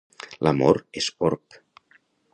L'amor 0.47 0.79
és 1.03 1.11
orb. 1.31 1.61